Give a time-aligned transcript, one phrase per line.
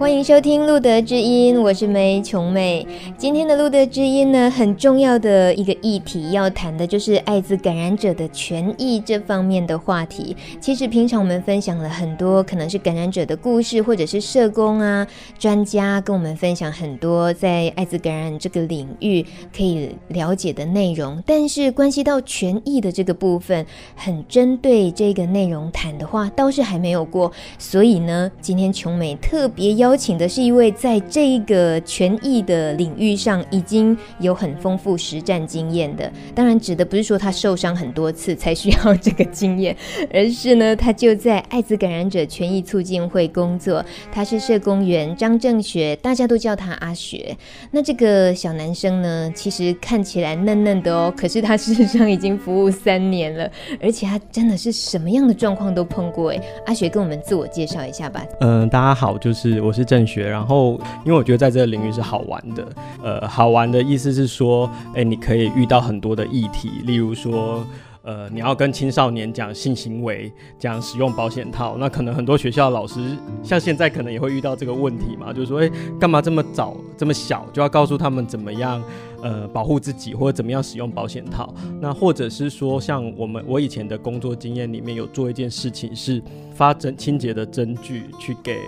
[0.00, 2.86] 欢迎收听《路德之音》，我是梅琼美。
[3.18, 10.34] 今天的《路德之音》呢，很重要的一个议题要谈的就是艾滋感染者的权益这方面的话题。
[10.58, 15.06] 其实平常我们分享了很多，可能是感染者的故事，或者是社工啊、
[15.38, 19.22] 专家跟我们分享很多在艾滋感染这个领域
[19.54, 21.22] 可以了解的内容。
[21.26, 27.30] 但是关系到权益的这个部分，很针对这个内容谈的话，倒是还没有过。
[27.58, 29.89] 所以呢，今天琼美特别邀。
[29.90, 39.76] 邀请的是一位在这一个权益的领域上已经有很丰富实战经验的，当然指的不是说他受伤很多次才需要这个经验，
[40.14, 47.36] 而是呢，他就在艾滋感染者权益促进会工作，他是社工员张正学，大家都叫他阿学。
[47.72, 53.50] 那这个小男生呢，其实看起来嫩嫩的哦，可是他事实上已经服务三年了，
[53.82, 56.40] 而且他真的是什么样的状况都碰过哎。
[56.66, 58.24] 阿学跟我们自我介绍一下吧。
[58.40, 59.79] 嗯，大家好，就是我是。
[59.80, 62.68] 是正学，然后因为我觉得在这个领域是好玩的，
[63.02, 67.64] 呃，好玩的意思是说，哎，你可以遇到很多的议题，例如说，
[68.02, 73.00] 呃，你要跟青少年讲性行为，讲使用保险套，那可能很多学校老师
[73.42, 78.82] 像现在可能也会遇到这个问题嘛，就是说，哎，干嘛这么早这么小就要告诉他们怎么样，
[79.22, 81.54] 呃，保护自己或者怎么样使用保险套？
[81.80, 86.22] 那或者是说，像我们我以前的工作经验里面有做一件事情是
[86.54, 88.58] 发真清洁的证据去给。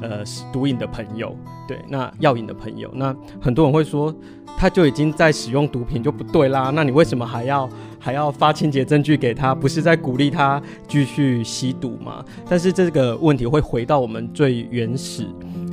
[0.00, 1.36] 呃，毒瘾的朋友，
[1.68, 4.12] 对，那药瘾的朋友，那很多人会说，
[4.56, 9.54] 他就已经在使用毒品就不对啦，那你为什么还要还要发清洁证据给他？
[9.54, 12.24] 不是在鼓励他继续吸毒吗？
[12.48, 15.26] 但是这个问题会回到我们最原始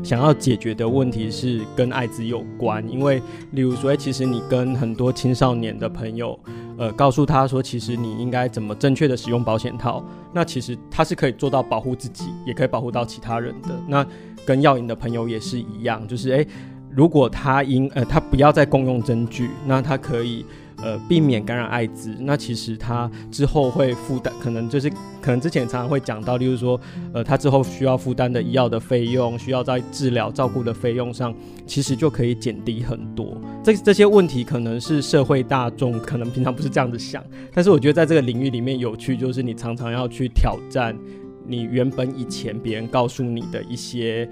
[0.03, 3.21] 想要解决的问题是跟艾滋有关，因为
[3.51, 6.39] 例如说，其实你跟很多青少年的朋友。
[6.81, 10.03] 呃，告诉他说，其实你应该怎么正确的使用保险套。
[10.33, 13.69] 那其实他是可以做到保护自己，也可以保护到其他人的。
[13.87, 14.03] 那
[14.43, 16.47] 跟药瘾的朋友也是一样，就是诶，
[16.89, 20.43] 如果他因呃他不要再共用针具，那他可以。
[20.83, 24.89] 呃，避免感染艾滋，那其实他之后会负担，可能就是
[25.21, 26.79] 可能之前常常会讲到，例如说，
[27.13, 31.33] 呃，他之后需要负担的医药的费用，需要在治疗照顾的费用上，
[31.65, 33.39] 其实就可以减低很多。
[33.63, 40.97] 这这些问题可能是社会大众可能平常不是这样子想，但是我觉得在这个领域里面有趣，就是你常常要去挑战
[41.45, 44.29] 你原本以前别人告诉你的一些。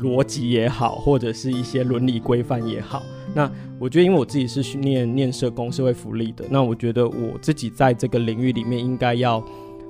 [0.00, 3.02] 逻辑也好，或者是一些伦理规范也好，
[3.34, 9.42] 那我觉得，因为我自己是训练念社工社会福利的，那我觉得我自己在这个领域里面应该要，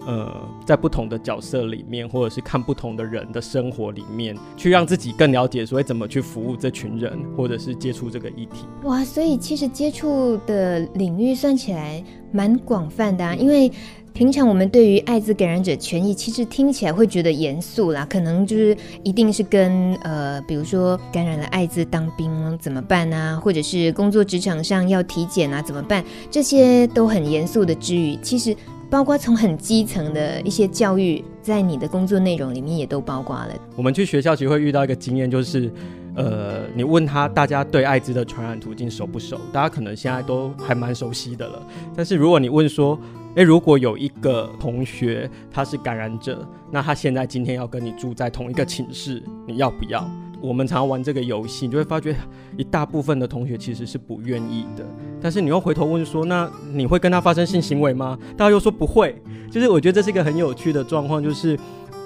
[0.07, 0.33] 呃，
[0.65, 8.65] 在不同的角色里面，或者是看不同的人的生活里面，去让自己更了解，所以怎么去服务这群人，或者是接触这个议题。
[8.85, 13.71] 哇，所以其实接触的领域算起来蛮广泛的啊，因为。
[14.15, 28.57] 平常我们对于艾滋感染者权益，其实听起来会觉得严肃啦，可能就是一定是跟呃，比如说感染了艾滋当兵怎么办啊，或者是工作职场上要体检啊怎么办，这些都很严肃的之余，其实
[28.91, 33.55] 包括从很基层的一些教育，在你的工作内容里面也都包括了。
[33.77, 35.71] 我们去学校其实会遇到一个经验，就是
[36.15, 39.39] 呃，你问他大家对艾滋的传染途径熟不熟？
[39.53, 41.63] 大家可能现在都还蛮熟悉的了，
[41.95, 42.99] 但是如果你问说，
[43.35, 50.11] 诶，如果有一个同学他是感染者，那他现在今天要跟你住在同一个寝室，你要不要？
[50.41, 52.15] 我们常玩这个游戏，你就会发觉
[52.57, 54.85] 一大部分的同学其实是不愿意的。
[55.21, 58.19] 但是你又回头问说，那你会跟他发生性行为吗？
[58.37, 59.21] 大家又说不会。
[59.51, 61.59] 就是我觉得这是一个很有趣的状况，就是。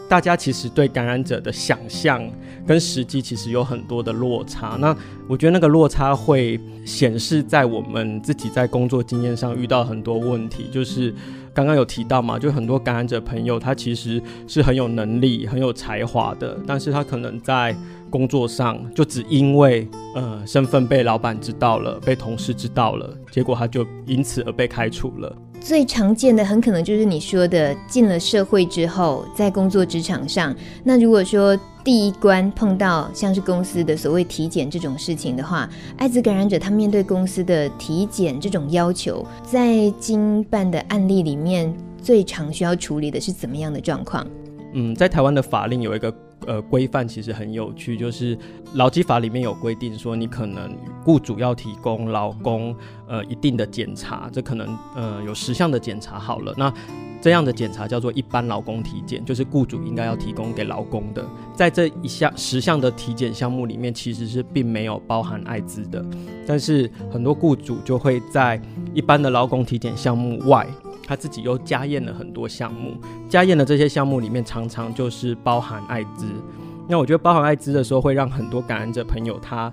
[0.09, 2.22] 大家其实对感染者的想象
[2.66, 4.76] 跟实际其实有很多的落差。
[4.78, 4.94] 那
[5.26, 10.69] 我觉得那个落差会显示在我们自己在工作经验上遇到很多问题。
[10.70, 11.14] 就是
[11.54, 17.76] 刚刚有提到嘛，就很多感染者朋友他其实是很有能力、很有才华的，但是他可能在
[18.08, 25.34] 工作上就只因为呃身份被老板知道了、被同事知道了，结果他就因此而被开除了。
[25.60, 44.26] 最常见的很可能就是你说的，进了社会之后，在工作职场上，那如果说第一关碰到像是公司的所谓体检这种事情的话，艾滋感染者他面对公司的体检这种要求，在经办的案例里面，最常需要处理的是怎么样的状况？
[44.75, 46.14] 嗯，在台湾的法令有一个。
[46.44, 48.37] 呃，规范其实很有趣，就是
[48.75, 52.75] 劳基法里面有规定说，你可能雇主要提供劳工
[53.06, 56.75] 呃一定的检查，这可能呃有十项的检查好了，那
[57.22, 61.24] 这样的检查叫做一般劳工体检，就是雇主应该要提供给劳工的。
[61.54, 66.04] 在这一项十项的体检项目里面，其实是并没有包含艾滋的。
[66.44, 68.60] 但是很多雇主就会在
[68.92, 70.66] 一般的劳工体检项目外，
[71.06, 72.96] 他自己又加验了很多项目。
[73.28, 76.26] 加验的这些项目里面，常常就是包含艾滋。
[76.88, 79.72] 那我觉得包含艾滋的时候，会让很多感染者朋友他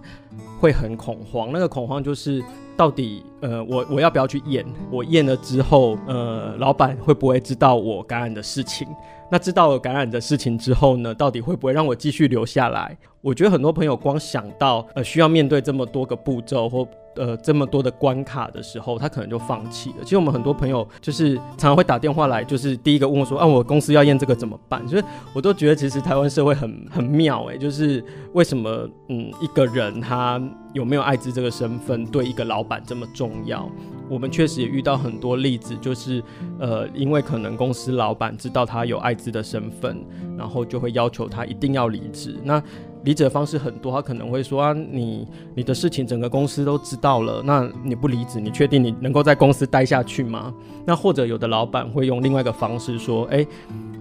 [0.60, 1.50] 会很恐慌。
[1.52, 2.44] 那个恐慌就是。
[2.80, 4.66] 到底呃，我我要不要去验？
[4.90, 8.88] 我验了之后，呃，老板会不会知道我感染的事情？
[9.32, 12.98] 那知道了感染的事情之后呢，到底会不会让我继续留下来？
[13.22, 19.96] 我觉得很多朋友光想到呃需要面对这么多个步骤或呃这么多的关卡的时候，他可能就放弃了。
[20.04, 25.04] 其实我们很多朋友就是常常会打电话来，就是第一个问我说：“啊，我公司要验这个怎么办？”所以
[25.34, 28.04] 我都觉得其实台湾社会很很妙哎，就是
[28.34, 30.42] 为什么嗯一个人他
[30.74, 33.70] 有没有艾滋这个身份对一个老板这么重要？
[34.10, 36.24] 我们确实也遇到很多例子，就是
[36.60, 40.04] 呃因为可能公司老板知道他有艾滋的身份，
[40.38, 42.38] 然后就会要求他一定要离职。
[42.44, 42.62] 那
[43.06, 45.26] 离职的方式很多，他可能会说啊，你
[45.56, 50.54] 你的事情整个公司都知道了，那你不离职，你确定你能够在公司待下去吗？
[50.86, 53.46] 那或者有的老板会用另外一个方式说，哎，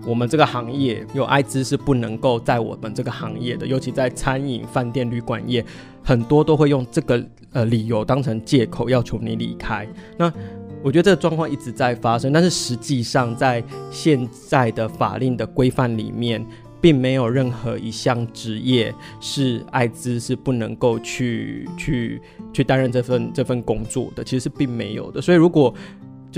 [0.04, 5.64] 我们这个行业有艾滋是不能够在我们这个行业的，尤其在餐饮、饭店、旅馆业，
[6.08, 7.22] 很多都会用这个
[7.52, 9.86] 呃理由当成借口要求你离开。
[10.16, 10.32] 那
[10.82, 16.42] 我觉得这个状况一直在发生，但是实际上在现在的法令的规范里面。
[16.80, 22.22] 并没有任何一项职业是艾滋是不能够去去
[22.52, 25.20] 去担任这份这份工作的，其实是并没有的。
[25.20, 25.74] 所以，如果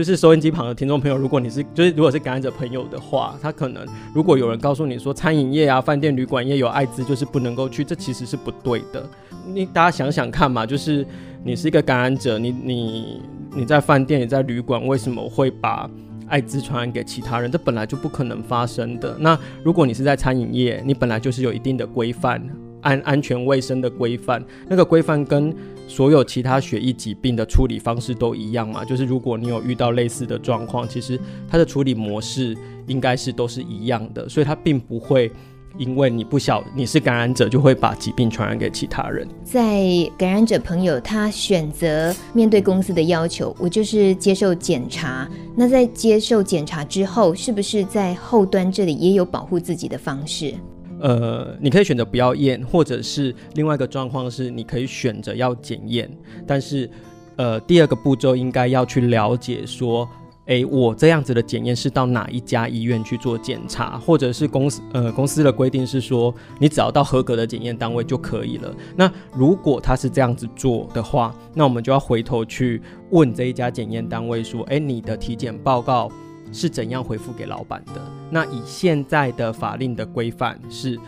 [0.00, 9.06] 就是收音机旁的听众朋友，如果你是就是如果是感染者朋友的话，他可能如果有人告诉你说餐饮业啊、饭店、旅馆业有艾滋，就是不能够去，这其实是不对的。
[9.46, 11.06] 你大家想想看嘛，就是
[11.44, 13.20] 你是一个感染者，你你
[13.54, 15.86] 你在饭店、你在旅馆，为什么会把
[16.28, 19.14] 艾滋传染给其他人，这本来就不可能发生的。
[19.20, 22.42] 那如果你是在餐饮业，你本来就是有一定的规范，
[22.80, 25.54] 安安全卫生的规范，那个规范跟
[25.86, 28.84] 所有其他血液疾病的处理方式都一样嘛？
[28.84, 31.18] 就是如果你有遇到类似的状况，其实
[31.48, 32.56] 它的处理模式
[32.86, 35.30] 应该是都是一样的，所以它并不会。
[35.78, 39.26] 因为你不晓你是感染者，就会把疾病传染给其他人。
[39.44, 39.80] 在
[40.18, 45.30] 感染者朋友他选择面对公司的要求，我就是接受检查。
[45.54, 50.52] 那在接受检查之后，是不是在后端这里也有保护自己的方式？
[51.00, 56.10] 呃，你可以选择不要验，或者是另外一个状况是，你可以选择要检验。
[56.46, 56.88] 但是，
[57.36, 60.08] 呃，第二个步骤应该要去了解说。
[60.46, 68.74] 诶，我这样子的检验是到哪一家医院去做检查，或者是公司呃公司的规定是说，你只要到合格的检验单位就可以了。
[68.96, 76.10] 那如果他是这样子做的话，那我们就要回头去问这一家检验单位说，诶，你的体检报告
[76.52, 78.00] 是怎样回复给老板的？
[78.30, 80.98] 那以现在的法令的规范是，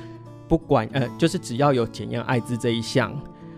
[0.49, 3.13] 不管呃，就是只要有检验艾滋这一项，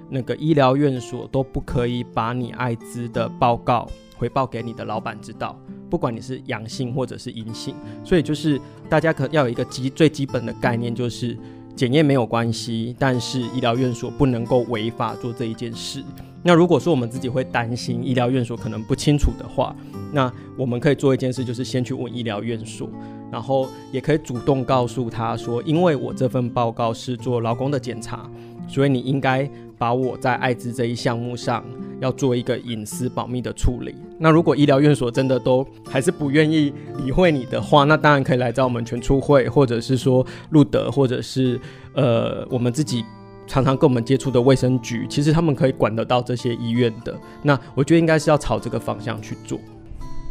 [0.09, 3.89] 那个医疗院所都不可以把你艾滋的报告。
[4.17, 5.59] 回报给你的老板知道，
[5.91, 11.37] 不管你是阳性或者是阴性，所以就是大家可要有一个基最基本的概念，就是
[11.77, 16.03] 检验没有关系，但是医疗院所不能够违法做这一件事。
[16.43, 19.75] 那如果说我们自己会担心医疗院所可能不清楚的话，
[20.13, 22.89] 那我们可以做一件事，就是先去问医疗院所，
[23.31, 28.31] 然后也可以主动告诉他说，因为我这份报告是做劳工的检查，
[28.69, 29.51] 所以你应该。
[29.77, 31.63] 把我在艾滋这一项目上
[32.05, 33.95] 要做一个隐私保密的处理。
[34.19, 41.59] 那如果医疗院所真的都还是不愿意理会你的话，那当然可以来找我们全出会，或者是说路德，或者是
[41.95, 43.03] 呃我们自己
[43.47, 47.19] 常常跟我们接触的卫生局，其实他们可以管得到这些医院的。
[47.43, 49.59] 那我觉得应该是要朝这个方向去做。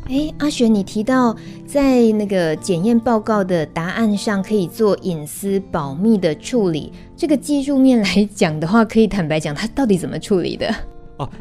[0.10, 1.34] 哎，阿璇，你提到
[1.66, 10.70] 在那个检验报告的答案上可以做隐私保密的处理，这个技术面来讲的话，可以坦白讲，它到底怎么处理的？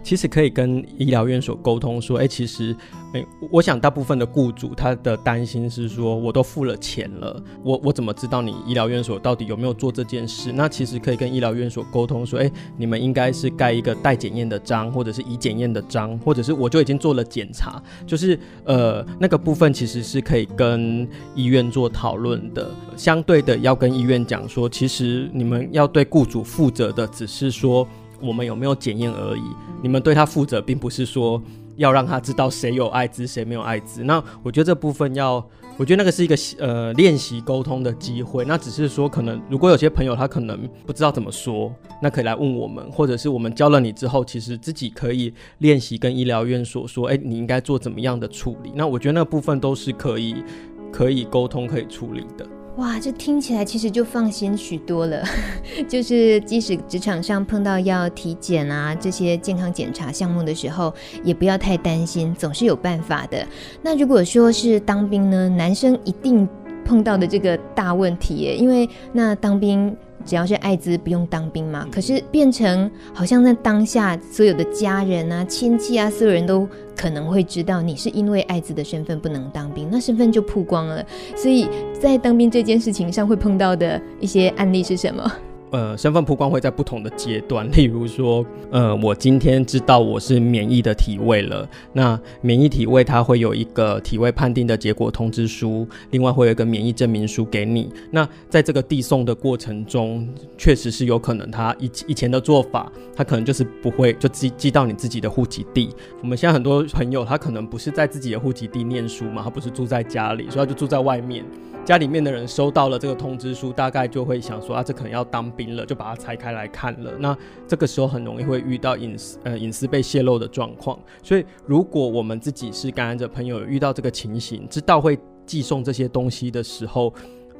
[0.03, 2.75] 其实可以跟医疗院所沟通说，哎，其实，
[3.13, 10.53] 哎，我想大部分的雇主他的担心是说，我都付了钱了，我我怎么知道你医疗院所到底有没有做这件事？
[10.53, 22.71] 那其实可以跟医疗院所沟通说，哎，你们应该是盖一个待检验的章，或者是已检验的章，或者是我就已经做了检查，就是呃那个部分其实是可以跟医院做讨论的。
[22.97, 27.87] 相对的，要跟医院讲说，其实你们要对雇主负责的，只是说。
[28.23, 29.43] 我们有没有检验而已？
[29.83, 31.43] 你们对他负责，并不是说
[31.77, 34.05] 要让他知道谁有艾滋，谁没有艾滋。
[34.05, 35.45] 那我觉得这部分要
[35.79, 38.45] 我觉得那个是一个呃练习沟通的机会。
[38.45, 48.73] 那只是说，可能如果有些朋友他可能不知道怎么说，那可以来问我们，或者是我们教了你之后，其实自己可以练习跟医疗院所说，哎，你应该做怎么样的处理。
[48.75, 50.45] 那我觉得那个部分都是可以
[50.93, 52.47] 可以沟通可以处理的。
[52.77, 55.23] 哇，这听起来其实就放心许多了。
[55.87, 63.47] 就是即使职场上碰到要体检啊这些健康检查项目的时候，也不要太担心，总是有办法的。
[63.83, 66.49] 那如果说是当兵呢，男生一定
[66.85, 69.97] 碰到的这个大问题耶，因为那当兵。
[70.25, 76.65] 只要是艾滋不用当兵嘛，可是变成好像在当下所有的家人啊、亲戚啊，所有人都
[76.97, 81.05] 可能会知道你是因为艾滋的身份不能当兵，那身份就曝光了。
[81.35, 81.69] 所以
[82.01, 85.29] 在当兵这件事情上会碰到的一些案例是什么？
[85.73, 97.91] 呃，身份曝光会在不同的阶段， 例如说，呃，我今天知道我是免疫的体位了，那免疫体位它会有一个体位判定的结果通知书，另外会有一个免疫证明书给你。
[98.11, 105.89] 那在这个递送的过程中，确实是有可能他以以前的做法，他可能就是不会就寄寄到你自己的户籍地。
[106.21, 111.43] 我们现在很多朋友他可能不是在自己的户籍地念书嘛，他不是住在家里，所以他就住在外面。
[111.85, 117.13] 家里面的人收到了这个通知书，大概就会想说啊，这可能要当兵了，就把它拆开来看了。
[117.19, 120.99] 那这个时候很容易会遇到隐私呃隐私被泄露的状况。
[121.23, 127.13] 所以如果我们自己是感染者朋友，遇到这个情形，知道会寄送这些东西的时候，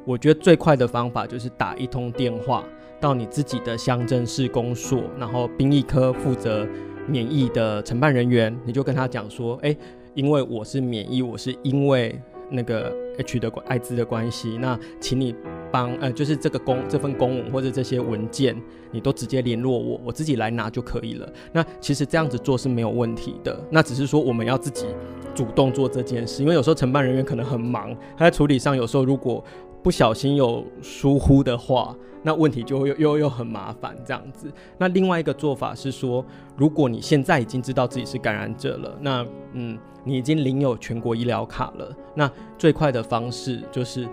[0.05, 2.63] 我觉得最快的方法就是打一通电话
[2.99, 6.67] 到你自己的乡镇市公所，然后兵役科负责
[7.07, 9.75] 免疫的承办人员，你就跟他讲说，哎，
[10.13, 12.19] 因为我是免疫，我是因为。
[12.51, 15.33] 那个 H 的艾滋的关系，那请你
[15.73, 18.55] 帮呃，就是这个公这份公文或者这些文件，
[18.91, 21.27] 你都直接联络我，我自己来拿就可以了。
[21.51, 24.85] 那其实这样子做是没有问题的，那只是说我们要自己
[25.33, 29.43] 主动做这件事，因为有时候承办人员可能很忙，他在处理上有时候如果
[29.81, 34.53] 不小心有疏忽的话，那问题就又又又很麻烦这样子。
[34.77, 36.23] 那另外一个做法是说，
[36.55, 39.75] 如果你现在已经知道自己是感染者了，那嗯。
[40.05, 44.05] 你已经领有全国医疗卡了，那最快的方式就是，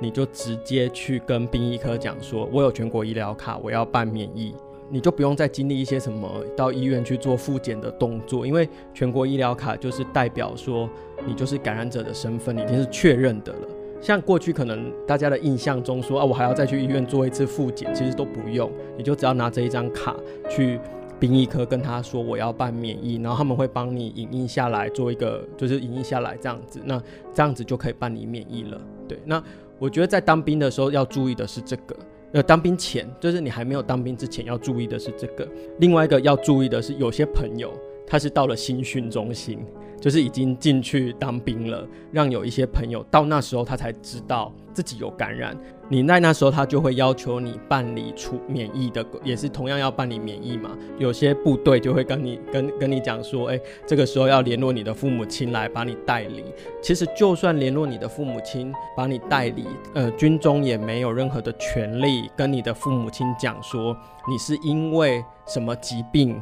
[0.00, 4.54] 你就直接去跟兵役科讲说，我有全国医疗卡，我要办免疫，
[4.90, 10.88] 你就不用再经历一些什么到医院去做复检的动作，因为全国医疗卡就是代表说
[11.26, 13.68] 你就是感染者的身份，你已经是确认的了。
[14.00, 20.16] 像过去可能大家的印象中说啊，我还要再去医院做一次复检，其实都不用，你就只要拿这一张卡
[20.48, 20.78] 去。
[21.20, 27.00] 兵役科跟他说我要办免疫，然后他们会帮你影印下来做一个，就是影印下来这样子，那
[27.32, 28.78] 这样子就可以办理免疫了。
[29.08, 29.42] 对，那
[29.78, 31.96] 我觉得在当兵的时候要注意的是这个，
[32.32, 35.46] 呃，当兵前就是你还没有当兵之前要注意的是这个。
[35.78, 37.72] 另外一个要注意的是，有些朋友
[38.06, 39.58] 他是到了新训中心，
[40.04, 45.56] 就是已经进去当兵了，让有一些朋友到那时候他才知道自己有感染。
[45.88, 50.76] 你在那时候，他就会要求你办理出免疫的，也是同样要办理免疫嘛。
[50.98, 56.44] 有些部队就会跟你跟跟你讲说，哎，这个时候要联络你的父母亲来把你带离。
[56.82, 63.96] 其实就算联络你的父母亲把你带离，呃，军中也没有任何的权利跟你的父母亲讲说
[64.28, 66.38] 你是因为什么疾病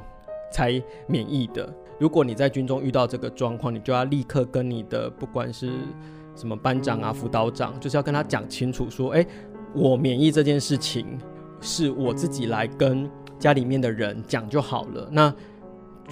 [0.50, 1.72] 才免疫的。
[2.02, 5.70] 如果你在军中遇到这个状况，你就要立刻跟你的不管是。
[6.34, 9.26] 什么班长啊、辅导长，就是要跟他讲清楚，说，哎，
[9.74, 11.18] 我免疫这件事情
[11.60, 13.06] 是我自己来跟
[13.38, 15.06] 家里面的人讲就好了。
[15.12, 15.30] 那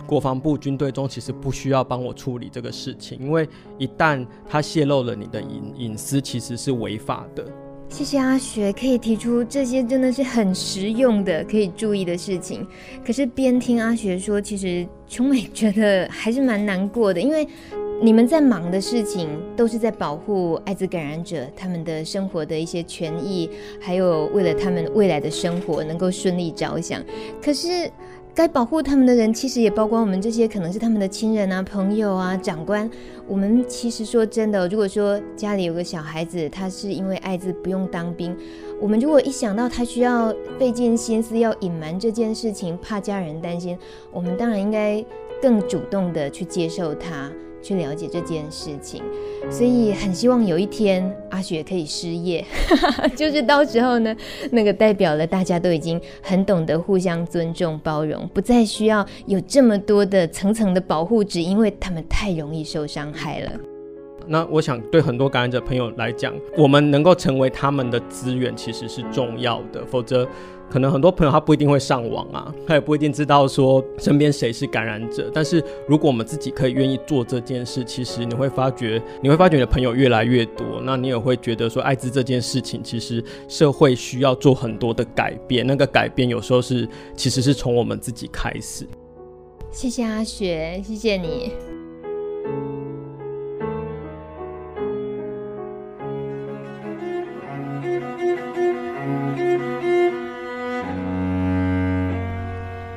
[0.06, 7.42] 国防部军队中其实不需要帮我处理这个事情，因为一旦他泄露了你的隐隐私，其实是违法的。
[7.90, 12.66] 谢谢阿学，可以提出这些真的是很实用的可以注意的事情。
[13.04, 17.46] 可是边听阿学说，其实琼美觉得还是蛮难过的，因为。
[18.02, 27.04] 你们在忙的事情都是在保护艾滋感染者他们的生活的一些权益，还有为了他们未来的生活能够顺利着想。
[27.42, 27.90] 可是，
[28.40, 32.90] 该保护他们的人其实也包括我们这些可能是他们的亲人啊、朋友啊、长官。
[33.28, 38.34] 我们其实说真的，如果说家里有个小孩子，他是因为艾滋不用当兵，
[38.80, 43.76] 我们如果一想到他需要费尽心思要隐瞒这件事情，怕家人担心，
[44.10, 45.04] 我们当然应该
[45.42, 47.30] 更主动的去接受他。
[47.62, 49.02] 去了解这件事情，
[49.50, 52.44] 所以很希望有一天阿雪可以失业，
[53.16, 54.14] 就是到时候呢，
[54.50, 63.50] 那个代表了大家都已经很懂得互相尊重、包容，不再需要有这么多的层层的保护，只因为他们太容易受伤害了。
[64.26, 70.26] 那我想对很多感染者朋友来讲，我们能够成为他们的资源，其实是重要的，否则。
[70.70, 75.28] 可能很多朋友他不一定会上网啊，他也不一定知道说身边谁是感染者。
[75.34, 85.66] 但是如果我们自己可以愿意做这件事，其实你会发觉，你会发觉你的朋友越来越多，那你也会觉得说，艾滋这件事情其实社会需要做很多的改变。
[85.66, 88.86] 那个改变有时候是其实是从我们自己开始。
[89.72, 91.69] 谢谢阿雪，谢谢你。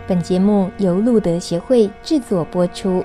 [0.06, 3.04] 本节目由路德协会制作播出。